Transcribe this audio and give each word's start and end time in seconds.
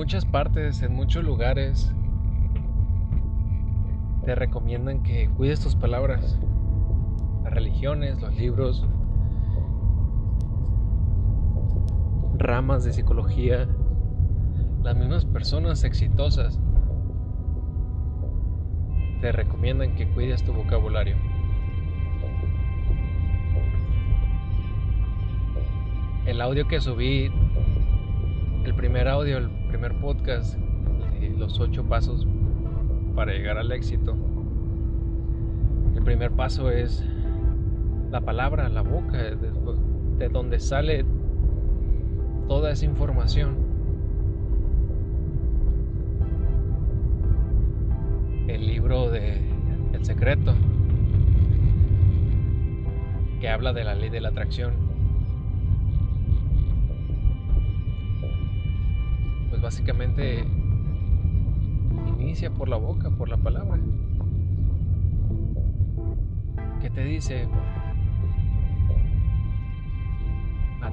muchas 0.00 0.24
partes, 0.24 0.80
en 0.80 0.94
muchos 0.94 1.22
lugares, 1.22 1.92
te 4.24 4.34
recomiendan 4.34 5.02
que 5.02 5.28
cuides 5.28 5.60
tus 5.60 5.76
palabras. 5.76 6.38
Las 7.44 7.52
religiones, 7.52 8.18
los 8.18 8.34
libros, 8.34 8.86
ramas 12.38 12.82
de 12.82 12.94
psicología, 12.94 13.68
las 14.82 14.96
mismas 14.96 15.26
personas 15.26 15.84
exitosas 15.84 16.58
te 19.20 19.32
recomiendan 19.32 19.94
que 19.96 20.08
cuides 20.08 20.42
tu 20.42 20.54
vocabulario. 20.54 21.16
El 26.24 26.40
audio 26.40 26.66
que 26.68 26.80
subí, 26.80 27.30
el 28.64 28.74
primer 28.74 29.06
audio, 29.06 29.36
el 29.36 29.59
primer 29.70 29.94
podcast, 30.00 30.58
los 31.38 31.60
ocho 31.60 31.84
pasos 31.84 32.26
para 33.14 33.32
llegar 33.32 33.56
al 33.56 33.70
éxito. 33.70 34.16
El 35.94 36.02
primer 36.02 36.32
paso 36.32 36.72
es 36.72 37.04
la 38.10 38.20
palabra, 38.20 38.68
la 38.68 38.82
boca, 38.82 39.18
de 39.18 40.28
donde 40.28 40.58
sale 40.58 41.04
toda 42.48 42.72
esa 42.72 42.84
información. 42.84 43.54
El 48.48 48.66
libro 48.66 49.08
de 49.08 49.40
El 49.92 50.04
secreto, 50.04 50.52
que 53.40 53.48
habla 53.48 53.72
de 53.72 53.84
la 53.84 53.94
ley 53.94 54.10
de 54.10 54.20
la 54.20 54.30
atracción. 54.30 54.89
Pues 59.50 59.60
básicamente 59.60 60.46
inicia 62.18 62.50
por 62.50 62.68
la 62.68 62.76
boca, 62.76 63.10
por 63.10 63.28
la 63.28 63.36
palabra. 63.36 63.78
¿Qué 66.80 66.88
te 66.88 67.04
dice? 67.04 67.46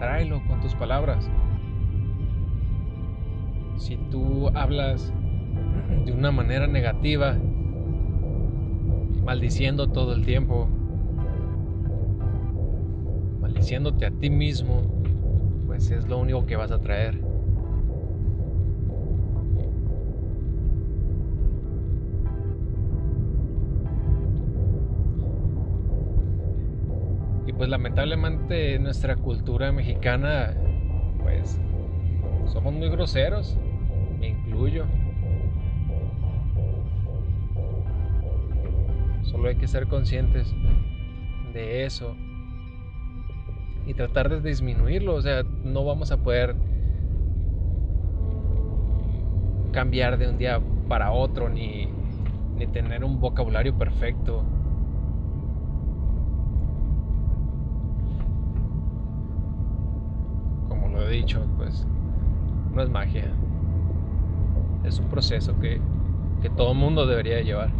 tráelo 0.00 0.42
con 0.46 0.60
tus 0.60 0.74
palabras. 0.74 1.30
Si 3.76 3.96
tú 4.10 4.48
hablas 4.54 5.12
de 6.06 6.12
una 6.12 6.32
manera 6.32 6.66
negativa, 6.66 7.36
maldiciendo 9.24 9.88
todo 9.88 10.14
el 10.14 10.24
tiempo, 10.24 10.68
maldiciéndote 13.40 14.06
a 14.06 14.10
ti 14.10 14.30
mismo, 14.30 14.82
pues 15.66 15.90
es 15.90 16.08
lo 16.08 16.18
único 16.18 16.46
que 16.46 16.56
vas 16.56 16.72
a 16.72 16.80
traer. 16.80 17.29
Pues 27.60 27.68
lamentablemente 27.68 28.78
nuestra 28.78 29.16
cultura 29.16 29.70
mexicana, 29.70 30.54
pues 31.20 31.60
somos 32.46 32.72
muy 32.72 32.88
groseros, 32.88 33.58
me 34.18 34.28
incluyo. 34.28 34.86
Solo 39.20 39.50
hay 39.50 39.56
que 39.56 39.66
ser 39.66 39.88
conscientes 39.88 40.54
de 41.52 41.84
eso 41.84 42.16
y 43.86 43.92
tratar 43.92 44.30
de 44.30 44.40
disminuirlo, 44.40 45.16
o 45.16 45.20
sea, 45.20 45.42
no 45.42 45.84
vamos 45.84 46.12
a 46.12 46.16
poder 46.16 46.56
cambiar 49.70 50.16
de 50.16 50.30
un 50.30 50.38
día 50.38 50.62
para 50.88 51.12
otro 51.12 51.50
ni, 51.50 51.90
ni 52.56 52.66
tener 52.68 53.04
un 53.04 53.20
vocabulario 53.20 53.76
perfecto 53.76 54.46
he 61.06 61.10
dicho, 61.10 61.44
pues 61.56 61.86
no 62.72 62.82
es 62.82 62.90
magia. 62.90 63.30
Es 64.84 64.98
un 64.98 65.08
proceso 65.08 65.58
que, 65.60 65.80
que 66.42 66.50
todo 66.50 66.74
mundo 66.74 67.06
debería 67.06 67.40
llevar. 67.40 67.70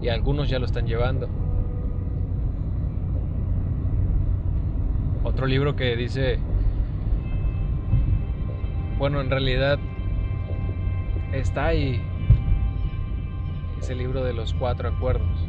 Y 0.00 0.08
algunos 0.08 0.48
ya 0.48 0.58
lo 0.58 0.66
están 0.66 0.86
llevando. 0.86 1.28
Otro 5.24 5.46
libro 5.46 5.74
que 5.74 5.96
dice, 5.96 6.38
bueno, 8.98 9.20
en 9.20 9.30
realidad 9.30 9.78
está 11.32 11.66
ahí. 11.66 12.00
Es 13.78 13.90
el 13.90 13.98
libro 13.98 14.24
de 14.24 14.32
los 14.32 14.54
cuatro 14.54 14.88
acuerdos. 14.88 15.46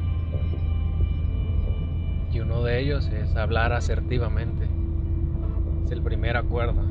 Y 2.31 2.39
uno 2.39 2.63
de 2.63 2.79
ellos 2.79 3.07
es 3.07 3.35
hablar 3.35 3.71
asertivamente. 3.73 4.76
Es 5.87 5.93
el 5.93 6.01
primer 6.01 6.35
acuerdo. 6.35 6.81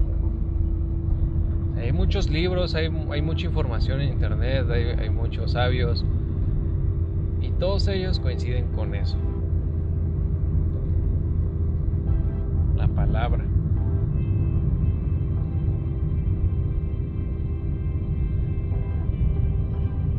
Hay 1.77 1.93
muchos 1.93 2.31
libros, 2.31 2.75
hay, 2.75 2.89
mucha 2.89 3.45
información 3.45 4.01
en 4.01 4.15
internet, 4.15 4.67
hay, 4.71 4.85
hay 4.99 5.11
muchos 5.11 5.53
sabios 5.53 6.03
y 7.43 7.51
todos 7.51 7.89
ellos 7.89 8.19
coinciden 8.21 8.69
con 8.69 8.95
eso. 8.95 9.19
La 12.75 12.89
palabra. 12.89 13.45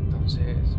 Entonces, 0.04 0.78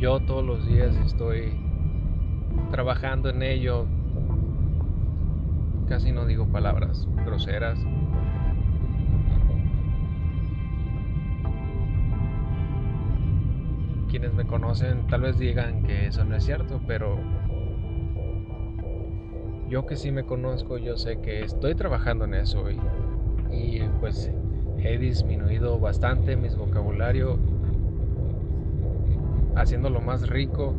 yo 0.00 0.18
todos 0.18 0.44
los 0.44 0.66
días 0.66 0.96
estoy 1.06 1.69
trabajando 2.70 3.30
en 3.30 3.42
ello. 3.42 3.86
Casi 5.88 6.12
no 6.12 6.26
digo 6.26 6.46
palabras 6.46 7.08
groseras. 7.24 7.78
Quienes 14.08 14.32
me 14.32 14.44
conocen 14.44 15.06
tal 15.06 15.22
vez 15.22 15.38
digan 15.38 15.82
que 15.82 16.06
eso 16.06 16.24
no 16.24 16.36
es 16.36 16.44
cierto, 16.44 16.80
pero 16.86 17.18
yo 19.68 19.86
que 19.86 19.96
sí 19.96 20.10
me 20.10 20.24
conozco, 20.24 20.78
yo 20.78 20.96
sé 20.96 21.20
que 21.20 21.44
estoy 21.44 21.76
trabajando 21.76 22.24
en 22.24 22.34
eso 22.34 22.68
y, 22.70 22.78
y 23.52 23.88
pues 24.00 24.32
he 24.78 24.98
disminuido 24.98 25.78
bastante 25.78 26.36
mi 26.36 26.48
vocabulario 26.48 27.38
haciéndolo 29.54 30.00
más 30.00 30.28
rico 30.28 30.74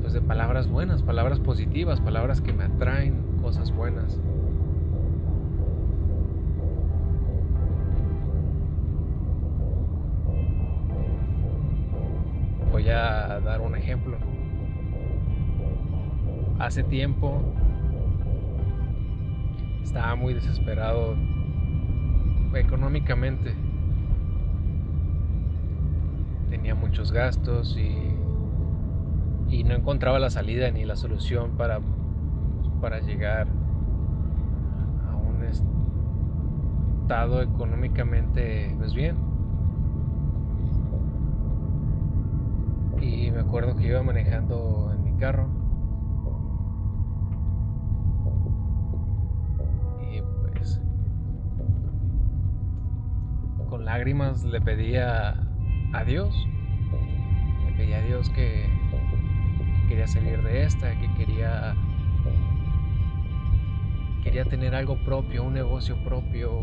pues, 0.00 0.12
de 0.12 0.20
palabras 0.20 0.68
buenas, 0.68 1.02
palabras 1.02 1.38
positivas, 1.38 2.00
palabras 2.00 2.40
que 2.40 2.52
me 2.52 2.64
atraen 2.64 3.38
cosas 3.40 3.70
buenas. 3.70 4.18
Voy 12.72 12.88
a 12.88 13.40
dar 13.40 13.60
un 13.60 13.76
ejemplo. 13.76 14.16
Hace 16.58 16.82
tiempo 16.82 17.40
estaba 19.82 20.16
muy 20.16 20.34
desesperado 20.34 21.14
económicamente. 22.54 23.54
Tenía 26.48 26.74
muchos 26.74 27.12
gastos 27.12 27.76
y 27.76 28.19
y 29.50 29.64
no 29.64 29.74
encontraba 29.74 30.18
la 30.18 30.30
salida 30.30 30.70
ni 30.70 30.84
la 30.84 30.96
solución 30.96 31.56
para, 31.56 31.80
para 32.80 33.00
llegar 33.00 33.48
a 35.10 35.16
un 35.16 35.44
estado 37.02 37.42
económicamente 37.42 38.74
pues 38.78 38.94
bien. 38.94 39.16
Y 43.00 43.30
me 43.32 43.40
acuerdo 43.40 43.76
que 43.76 43.88
iba 43.88 44.02
manejando 44.02 44.92
en 44.94 45.02
mi 45.04 45.18
carro. 45.18 45.48
Y 50.12 50.22
pues 50.52 50.80
con 53.68 53.84
lágrimas 53.84 54.44
le 54.44 54.60
pedía 54.60 55.30
a 55.92 56.04
Dios. 56.04 56.46
Le 57.64 57.72
pedía 57.72 57.98
a 57.98 58.02
Dios 58.02 58.30
que 58.30 58.79
quería 59.90 60.06
salir 60.06 60.40
de 60.42 60.62
esta, 60.62 60.96
que 61.00 61.12
quería 61.14 61.74
quería 64.22 64.44
tener 64.44 64.72
algo 64.76 64.96
propio, 64.98 65.42
un 65.42 65.54
negocio 65.54 65.96
propio, 66.04 66.62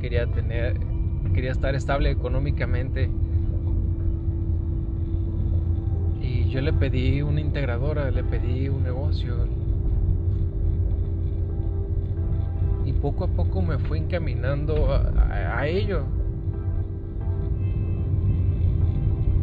quería 0.00 0.26
tener 0.26 0.80
quería 1.32 1.52
estar 1.52 1.76
estable 1.76 2.10
económicamente. 2.10 3.08
Y 6.20 6.48
yo 6.48 6.60
le 6.60 6.72
pedí 6.72 7.22
una 7.22 7.40
integradora, 7.40 8.10
le 8.10 8.24
pedí 8.24 8.68
un 8.68 8.82
negocio. 8.82 9.46
Y 12.84 12.92
poco 12.94 13.24
a 13.24 13.28
poco 13.28 13.62
me 13.62 13.78
fui 13.78 13.98
encaminando 13.98 14.92
a, 14.92 15.68
ello. 15.68 16.02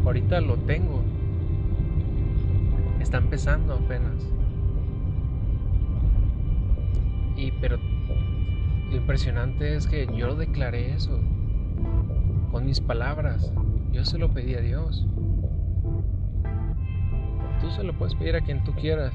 Ahorita 0.04 0.42
lo 0.42 0.58
tengo. 0.58 1.07
Está 3.08 3.20
empezando 3.20 3.74
apenas. 3.74 4.22
Y 7.38 7.52
pero 7.52 7.78
lo 8.90 8.98
impresionante 8.98 9.76
es 9.76 9.88
que 9.88 10.10
yo 10.14 10.36
declaré 10.36 10.92
eso 10.92 11.18
con 12.52 12.66
mis 12.66 12.82
palabras. 12.82 13.54
Yo 13.94 14.04
se 14.04 14.18
lo 14.18 14.28
pedí 14.34 14.56
a 14.56 14.60
Dios. 14.60 15.06
Tú 17.62 17.70
se 17.70 17.84
lo 17.84 17.94
puedes 17.94 18.14
pedir 18.14 18.36
a 18.36 18.42
quien 18.42 18.62
tú 18.66 18.74
quieras. 18.74 19.14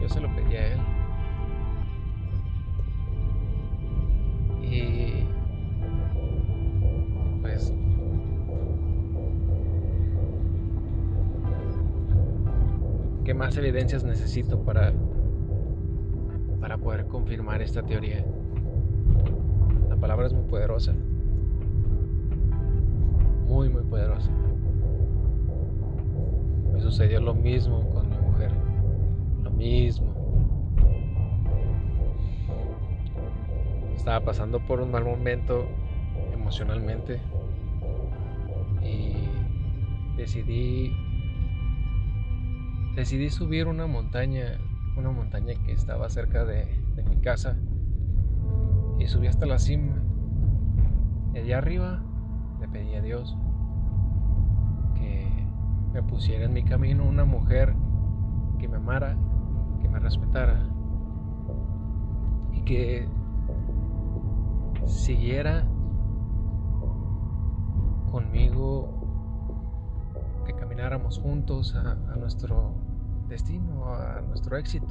Yo 0.00 0.08
se 0.08 0.20
lo 0.20 0.32
pedí 0.36 0.54
a 0.54 0.66
Él. 0.68 0.80
Y 4.62 5.24
pues 7.42 7.74
¿qué 13.26 13.34
más 13.34 13.56
evidencias 13.56 14.04
necesito 14.04 14.60
para 14.60 14.92
para 16.60 16.78
poder 16.78 17.06
confirmar 17.08 17.60
esta 17.60 17.82
teoría? 17.82 18.24
La 19.88 19.96
palabra 19.96 20.28
es 20.28 20.32
muy 20.32 20.44
poderosa. 20.44 20.94
Muy 23.48 23.68
muy 23.68 23.82
poderosa. 23.82 24.30
Me 26.72 26.80
sucedió 26.80 27.18
lo 27.18 27.34
mismo 27.34 27.90
con 27.90 28.08
mi 28.10 28.16
mujer. 28.16 28.52
Lo 29.42 29.50
mismo. 29.50 30.14
Estaba 33.96 34.24
pasando 34.24 34.60
por 34.60 34.80
un 34.80 34.92
mal 34.92 35.04
momento 35.04 35.66
emocionalmente 36.32 37.18
y 38.84 39.16
decidí 40.16 40.92
decidí 42.96 43.28
subir 43.28 43.68
una 43.68 43.86
montaña, 43.86 44.58
una 44.96 45.10
montaña 45.10 45.54
que 45.64 45.72
estaba 45.72 46.08
cerca 46.08 46.46
de, 46.46 46.82
mi 47.08 47.20
casa 47.20 47.58
y 48.98 49.06
subí 49.06 49.26
hasta 49.26 49.44
la 49.44 49.58
cima. 49.58 50.02
Y 51.34 51.38
allá 51.38 51.58
arriba 51.58 52.02
le 52.58 52.68
pedí 52.68 52.94
a 52.94 53.02
Dios 53.02 53.36
que 54.94 55.46
me 55.92 56.02
pusiera 56.02 56.46
en 56.46 56.54
mi 56.54 56.64
camino 56.64 57.04
una 57.06 57.26
mujer 57.26 57.74
que 58.58 58.66
me 58.66 58.78
amara, 58.78 59.18
que 59.82 59.88
me 59.90 59.98
respetara 59.98 60.66
y 62.54 62.62
que 62.62 63.06
siguiera 64.86 65.66
conmigo, 68.10 68.95
que 70.46 70.54
camináramos 70.54 71.18
juntos 71.18 71.74
a, 71.74 71.94
nuestro 72.16 72.74
destino, 73.28 73.92
a 73.92 74.20
nuestro 74.22 74.56
éxito. 74.56 74.86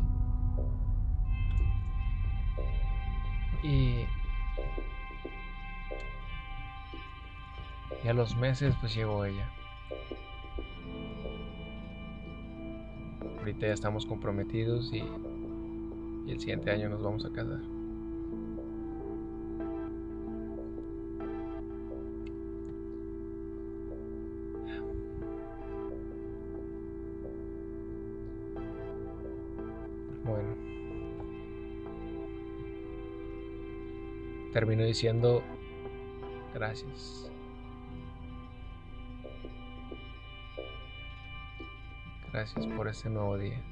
Y, 3.64 4.06
a 8.08 8.14
los 8.14 8.36
meses 8.36 8.76
pues 8.80 8.94
llegó 8.94 9.26
ella. 9.26 9.50
Ahorita 13.40 13.68
ya 13.68 13.74
estamos 13.74 14.06
comprometidos 14.06 14.94
y 14.94 15.00
el 16.30 16.40
siguiente 16.40 16.70
año 16.70 16.90
nos 16.90 17.02
vamos 17.02 17.26
a 17.26 17.32
casar. 17.32 17.75
Bueno. 30.26 30.56
Termino 34.52 34.84
diciendo 34.84 35.44
gracias. 36.54 37.30
Gracias 42.34 42.66
por 42.68 42.88
ese 42.88 43.10
nuevo 43.10 43.38
día. 43.38 43.64